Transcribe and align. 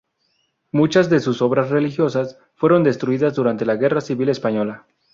Muchas 0.71 1.11
de 1.11 1.19
sus 1.19 1.43
obras 1.43 1.69
religiosas 1.69 2.39
fueron 2.55 2.83
destruidas 2.83 3.35
durante 3.35 3.67
la 3.67 3.75
Guerra 3.75 4.01
Civil 4.01 4.29
Española. 4.29 4.87